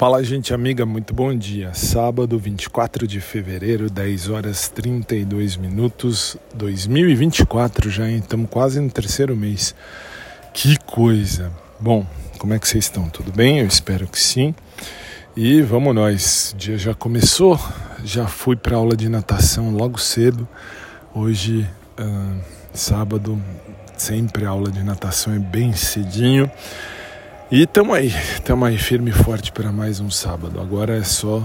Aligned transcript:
Fala, 0.00 0.24
gente 0.24 0.54
amiga, 0.54 0.86
muito 0.86 1.12
bom 1.12 1.36
dia. 1.36 1.74
Sábado, 1.74 2.38
24 2.38 3.06
de 3.06 3.20
fevereiro, 3.20 3.90
10 3.90 4.30
horas 4.30 4.66
32 4.70 5.58
minutos, 5.58 6.38
2024 6.54 7.90
já, 7.90 8.08
estamos 8.10 8.48
quase 8.48 8.80
no 8.80 8.90
terceiro 8.90 9.36
mês. 9.36 9.74
Que 10.54 10.78
coisa. 10.86 11.52
Bom, 11.78 12.06
como 12.38 12.54
é 12.54 12.58
que 12.58 12.66
vocês 12.66 12.86
estão? 12.86 13.10
Tudo 13.10 13.30
bem? 13.30 13.58
Eu 13.58 13.66
espero 13.66 14.08
que 14.08 14.18
sim. 14.18 14.54
E 15.36 15.60
vamos 15.60 15.94
nós. 15.94 16.52
O 16.54 16.56
dia 16.56 16.78
já 16.78 16.94
começou, 16.94 17.60
já 18.02 18.26
fui 18.26 18.56
para 18.56 18.76
aula 18.76 18.96
de 18.96 19.06
natação 19.06 19.70
logo 19.70 19.98
cedo. 19.98 20.48
Hoje, 21.14 21.68
uh, 22.00 22.40
sábado, 22.72 23.38
sempre 23.98 24.46
aula 24.46 24.70
de 24.70 24.82
natação 24.82 25.34
é 25.34 25.38
bem 25.38 25.74
cedinho. 25.74 26.50
E 27.52 27.62
estamos 27.62 27.96
aí, 27.96 28.06
estamos 28.06 28.68
aí 28.68 28.78
firme 28.78 29.10
e 29.10 29.12
forte 29.12 29.50
para 29.50 29.72
mais 29.72 29.98
um 29.98 30.08
sábado. 30.08 30.60
Agora 30.60 30.96
é 30.96 31.02
só 31.02 31.42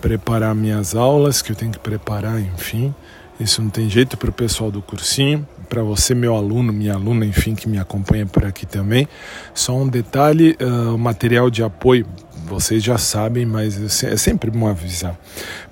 preparar 0.00 0.52
minhas 0.52 0.96
aulas 0.96 1.40
que 1.40 1.52
eu 1.52 1.54
tenho 1.54 1.70
que 1.70 1.78
preparar, 1.78 2.40
enfim. 2.40 2.92
Isso 3.38 3.62
não 3.62 3.70
tem 3.70 3.88
jeito 3.88 4.16
para 4.16 4.30
o 4.30 4.32
pessoal 4.32 4.68
do 4.68 4.82
cursinho, 4.82 5.46
para 5.68 5.80
você, 5.80 6.12
meu 6.12 6.34
aluno, 6.34 6.72
minha 6.72 6.94
aluna, 6.94 7.24
enfim, 7.24 7.54
que 7.54 7.68
me 7.68 7.78
acompanha 7.78 8.26
por 8.26 8.44
aqui 8.44 8.66
também. 8.66 9.06
Só 9.54 9.76
um 9.76 9.86
detalhe: 9.86 10.56
uh, 10.60 10.96
o 10.96 10.98
material 10.98 11.48
de 11.48 11.62
apoio, 11.62 12.04
vocês 12.46 12.82
já 12.82 12.98
sabem, 12.98 13.46
mas 13.46 14.02
é 14.02 14.16
sempre 14.16 14.50
bom 14.50 14.66
avisar. 14.66 15.16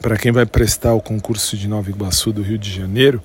Para 0.00 0.16
quem 0.16 0.30
vai 0.30 0.46
prestar 0.46 0.94
o 0.94 1.00
concurso 1.00 1.56
de 1.56 1.66
Nova 1.66 1.90
Iguaçu 1.90 2.32
do 2.32 2.40
Rio 2.40 2.56
de 2.56 2.70
Janeiro, 2.70 3.20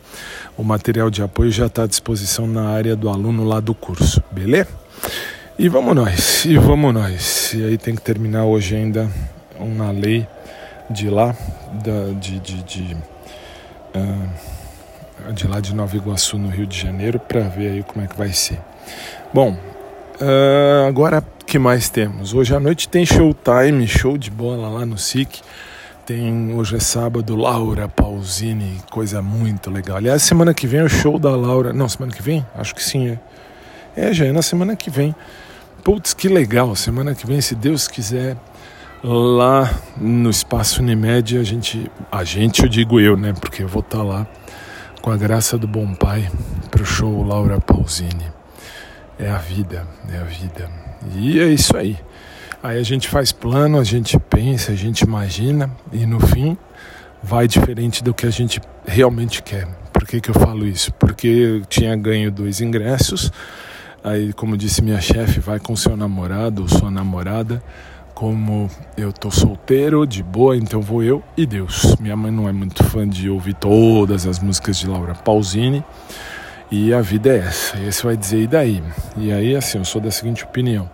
o 0.58 0.64
material 0.64 1.12
de 1.12 1.22
apoio 1.22 1.52
já 1.52 1.68
está 1.68 1.84
à 1.84 1.88
disposição 1.88 2.48
na 2.48 2.68
área 2.68 2.96
do 2.96 3.10
aluno 3.10 3.44
lá 3.44 3.60
do 3.60 3.76
curso, 3.76 4.24
beleza? 4.32 4.70
E 5.60 5.68
vamos 5.70 5.96
nós, 5.96 6.46
e 6.46 6.56
vamos 6.56 6.94
nós. 6.94 7.52
E 7.56 7.66
aí 7.66 7.80
tem 7.80 7.96
que 7.96 8.02
terminar 8.02 8.46
hoje 8.46 8.76
ainda 8.76 9.10
uma 9.60 9.90
lei 9.90 10.28
de 10.88 11.10
lá, 11.10 11.36
da, 11.84 12.14
de, 12.20 12.40
de, 12.40 12.62
de, 12.62 12.98
uh, 13.96 15.34
de 15.34 15.48
lá 15.48 15.60
de 15.60 15.74
Nova 15.74 15.98
Iguaçu, 15.98 16.38
no 16.38 16.48
Rio 16.50 16.68
de 16.68 16.80
Janeiro, 16.80 17.18
para 17.18 17.42
ver 17.50 17.72
aí 17.72 17.82
como 17.82 18.06
é 18.06 18.08
que 18.08 18.16
vai 18.16 18.32
ser. 18.34 18.60
Bom, 19.34 19.58
uh, 20.22 20.88
agora 20.88 21.24
que 21.44 21.58
mais 21.58 21.90
temos? 21.90 22.36
Hoje 22.36 22.54
à 22.54 22.60
noite 22.60 22.88
tem 22.88 23.04
showtime, 23.04 23.88
show 23.88 24.16
de 24.16 24.30
bola 24.30 24.70
lá 24.70 24.86
no 24.86 24.96
SIC. 24.96 25.42
Tem, 26.06 26.54
hoje 26.54 26.76
é 26.76 26.80
sábado, 26.80 27.36
Laura 27.36 27.90
Pausini, 27.90 28.80
coisa 28.92 29.24
muito 29.24 29.72
legal. 29.72 29.98
Aliás, 29.98 30.22
semana 30.22 30.54
que 30.54 30.68
vem 30.68 30.82
é 30.82 30.84
o 30.84 30.88
show 30.88 31.18
da 31.18 31.36
Laura. 31.36 31.74
Não, 31.74 31.90
semana 31.90 32.14
que 32.14 32.22
vem? 32.22 32.46
Acho 32.56 32.76
que 32.76 32.84
sim, 32.84 33.10
é. 33.10 33.20
É, 34.00 34.14
já 34.14 34.28
é 34.28 34.32
na 34.32 34.44
semana 34.44 34.76
que 34.76 34.92
vem. 34.92 35.16
Putz, 35.88 36.14
que 36.14 36.28
legal! 36.28 36.76
Semana 36.76 37.16
que 37.16 37.26
vem, 37.26 37.40
se 37.40 37.56
Deus 37.56 37.88
quiser, 37.88 38.36
lá 39.02 39.74
no 39.96 40.30
Espaço 40.30 40.82
Unimed, 40.82 41.38
a 41.38 41.44
gente, 41.46 41.90
a 42.12 42.26
gente, 42.26 42.62
eu 42.62 42.68
digo 42.68 43.00
eu, 43.00 43.16
né? 43.16 43.32
Porque 43.32 43.64
eu 43.64 43.70
vou 43.70 43.80
estar 43.80 44.00
tá 44.00 44.04
lá 44.04 44.28
com 45.02 45.10
a 45.12 45.16
graça 45.16 45.58
do 45.58 45.66
Bom 45.66 45.96
Pai 45.96 46.30
pro 46.70 46.86
show 46.86 47.24
Laura 47.24 47.62
Pausini. 47.62 48.26
É 49.18 49.30
a 49.30 49.38
vida, 49.38 49.88
é 50.12 50.18
a 50.18 50.26
vida. 50.26 50.70
E 51.16 51.40
é 51.40 51.48
isso 51.48 51.78
aí. 51.78 51.98
Aí 52.62 52.78
a 52.78 52.84
gente 52.84 53.08
faz 53.08 53.32
plano, 53.32 53.80
a 53.80 53.84
gente 53.86 54.20
pensa, 54.20 54.74
a 54.74 54.76
gente 54.76 55.04
imagina 55.04 55.72
e 55.94 56.06
no 56.06 56.20
fim 56.20 56.58
vai 57.24 57.48
diferente 57.48 58.04
do 58.04 58.14
que 58.14 58.26
a 58.26 58.30
gente 58.30 58.60
realmente 58.86 59.42
quer. 59.42 59.66
Por 59.94 60.06
que, 60.06 60.20
que 60.20 60.32
eu 60.32 60.36
falo 60.36 60.68
isso? 60.68 60.92
Porque 60.96 61.28
eu 61.28 61.66
tinha 61.66 61.96
ganho 61.96 62.30
dois 62.30 62.60
ingressos 62.60 63.32
Aí, 64.08 64.32
como 64.32 64.56
disse 64.56 64.82
minha 64.82 65.02
chefe, 65.02 65.42
vai 65.42 65.60
com 65.60 65.76
seu 65.76 65.98
namorado 65.98 66.62
ou 66.62 66.70
sua 66.70 66.90
namorada. 66.90 67.62
Como 68.14 68.70
eu 68.96 69.12
tô 69.12 69.30
solteiro, 69.30 70.08
de 70.08 70.24
boa, 70.24 70.56
então 70.56 70.80
vou 70.80 71.04
eu 71.04 71.22
e 71.36 71.46
Deus. 71.46 71.94
Minha 72.00 72.16
mãe 72.16 72.32
não 72.32 72.48
é 72.48 72.54
muito 72.54 72.86
fã 72.86 73.06
de 73.06 73.30
ouvir 73.30 73.56
todas 73.56 74.26
as 74.26 74.40
músicas 74.40 74.78
de 74.78 74.88
Laura 74.88 75.14
Pausini. 75.14 75.84
E 76.72 76.94
a 76.94 77.02
vida 77.02 77.32
é 77.32 77.40
essa. 77.40 77.78
E 77.78 77.86
esse 77.86 78.02
vai 78.02 78.16
dizer, 78.16 78.44
e 78.44 78.48
daí? 78.48 78.82
E 79.18 79.30
aí, 79.30 79.54
assim, 79.58 79.78
eu 79.78 79.84
sou 79.84 80.00
da 80.00 80.10
seguinte 80.10 80.46
opinião. 80.46 80.90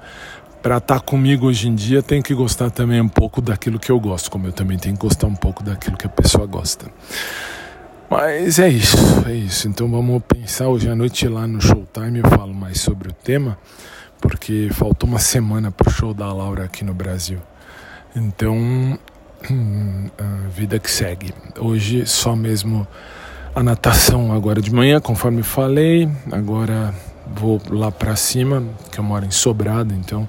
Para 0.63 0.77
estar 0.77 0.99
tá 0.99 0.99
comigo 0.99 1.45
hoje 1.45 1.67
em 1.69 1.75
dia, 1.75 2.01
tem 2.01 2.19
que 2.19 2.33
gostar 2.33 2.71
também 2.71 2.99
um 2.99 3.07
pouco 3.07 3.43
daquilo 3.43 3.77
que 3.77 3.91
eu 3.91 3.99
gosto, 3.99 4.31
como 4.31 4.47
eu 4.47 4.51
também 4.51 4.79
tenho 4.79 4.95
que 4.95 5.01
gostar 5.01 5.27
um 5.27 5.35
pouco 5.35 5.61
daquilo 5.61 5.97
que 5.97 6.07
a 6.07 6.09
pessoa 6.09 6.47
gosta. 6.47 6.87
Mas 8.09 8.59
é 8.59 8.69
isso, 8.69 8.97
é 9.27 9.33
isso. 9.33 9.67
Então 9.67 9.89
vamos 9.89 10.21
pensar 10.27 10.67
hoje 10.67 10.89
à 10.89 10.95
noite 10.95 11.27
lá 11.27 11.47
no 11.47 11.59
Showtime. 11.59 12.19
Eu 12.19 12.29
falo 12.29 12.53
mais 12.53 12.79
sobre 12.79 13.09
o 13.09 13.13
tema, 13.13 13.57
porque 14.21 14.69
faltou 14.71 15.09
uma 15.09 15.19
semana 15.19 15.71
para 15.71 15.89
o 15.89 15.91
show 15.91 16.13
da 16.13 16.31
Laura 16.31 16.65
aqui 16.65 16.83
no 16.83 16.93
Brasil. 16.93 17.39
Então, 18.15 18.97
a 20.17 20.47
vida 20.49 20.79
que 20.79 20.89
segue. 20.89 21.33
Hoje 21.59 22.05
só 22.05 22.35
mesmo 22.35 22.87
a 23.55 23.61
natação 23.61 24.33
agora 24.33 24.61
de 24.61 24.73
manhã, 24.73 24.99
conforme 24.99 25.43
falei. 25.43 26.09
Agora 26.31 26.93
vou 27.27 27.61
lá 27.69 27.91
para 27.91 28.15
cima, 28.15 28.63
que 28.91 28.99
eu 28.99 29.03
moro 29.03 29.25
em 29.25 29.31
Sobrado, 29.31 29.93
então 29.93 30.27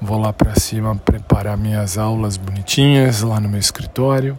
vou 0.00 0.18
lá 0.18 0.32
para 0.32 0.54
cima 0.54 0.94
preparar 0.96 1.56
minhas 1.56 1.96
aulas 1.96 2.36
bonitinhas 2.36 3.22
lá 3.22 3.40
no 3.40 3.48
meu 3.48 3.60
escritório. 3.60 4.38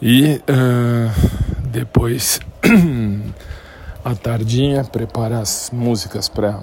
E 0.00 0.40
uh, 0.48 1.51
depois, 1.72 2.38
à 4.04 4.14
tardinha, 4.14 4.84
prepara 4.84 5.40
as 5.40 5.70
músicas 5.72 6.28
para 6.28 6.60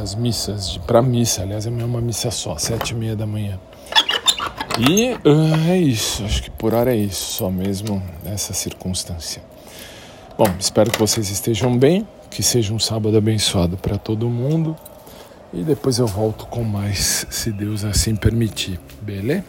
as 0.00 0.14
missas, 0.14 0.78
para 0.78 1.02
missa. 1.02 1.42
Aliás, 1.42 1.66
é 1.66 1.70
uma 1.70 2.00
missa 2.00 2.30
só, 2.30 2.56
sete 2.56 2.90
e 2.90 2.94
meia 2.94 3.16
da 3.16 3.26
manhã. 3.26 3.58
E 4.78 5.12
uh, 5.28 5.68
é 5.68 5.76
isso, 5.76 6.24
acho 6.24 6.44
que 6.44 6.50
por 6.50 6.72
hora 6.72 6.94
é 6.94 6.96
isso, 6.96 7.34
só 7.34 7.50
mesmo 7.50 8.02
essa 8.24 8.54
circunstância. 8.54 9.42
Bom, 10.38 10.48
espero 10.58 10.90
que 10.90 10.98
vocês 10.98 11.28
estejam 11.28 11.76
bem, 11.76 12.06
que 12.30 12.42
seja 12.42 12.72
um 12.72 12.78
sábado 12.78 13.16
abençoado 13.16 13.76
para 13.76 13.98
todo 13.98 14.28
mundo. 14.30 14.74
E 15.52 15.62
depois 15.62 15.98
eu 15.98 16.06
volto 16.06 16.46
com 16.46 16.64
mais, 16.64 17.26
se 17.28 17.52
Deus 17.52 17.84
assim 17.84 18.16
permitir, 18.16 18.80
beleza? 19.02 19.44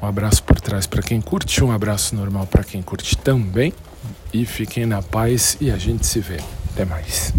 Um 0.00 0.06
abraço 0.06 0.42
por 0.44 0.60
trás 0.60 0.86
para 0.86 1.02
quem 1.02 1.20
curte, 1.20 1.64
um 1.64 1.72
abraço 1.72 2.14
normal 2.14 2.46
para 2.46 2.62
quem 2.62 2.80
curte 2.80 3.16
também. 3.18 3.72
E 4.32 4.46
fiquem 4.46 4.86
na 4.86 5.02
paz 5.02 5.56
e 5.60 5.70
a 5.70 5.76
gente 5.76 6.06
se 6.06 6.20
vê. 6.20 6.38
Até 6.72 6.84
mais. 6.84 7.32